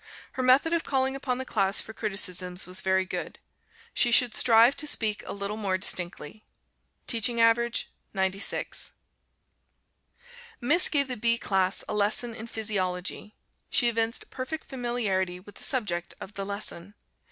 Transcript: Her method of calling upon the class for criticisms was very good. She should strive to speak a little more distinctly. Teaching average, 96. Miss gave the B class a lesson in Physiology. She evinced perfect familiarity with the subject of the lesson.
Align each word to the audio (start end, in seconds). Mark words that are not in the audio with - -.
Her 0.31 0.41
method 0.41 0.73
of 0.73 0.83
calling 0.83 1.15
upon 1.15 1.37
the 1.37 1.45
class 1.45 1.79
for 1.79 1.93
criticisms 1.93 2.65
was 2.65 2.81
very 2.81 3.05
good. 3.05 3.37
She 3.93 4.11
should 4.11 4.33
strive 4.33 4.75
to 4.77 4.87
speak 4.87 5.21
a 5.27 5.31
little 5.31 5.57
more 5.57 5.77
distinctly. 5.77 6.43
Teaching 7.05 7.39
average, 7.39 7.91
96. 8.11 8.93
Miss 10.59 10.89
gave 10.89 11.07
the 11.07 11.17
B 11.17 11.37
class 11.37 11.83
a 11.87 11.93
lesson 11.93 12.33
in 12.33 12.47
Physiology. 12.47 13.35
She 13.69 13.89
evinced 13.89 14.31
perfect 14.31 14.65
familiarity 14.65 15.39
with 15.39 15.53
the 15.57 15.63
subject 15.63 16.15
of 16.19 16.33
the 16.33 16.47
lesson. 16.47 16.95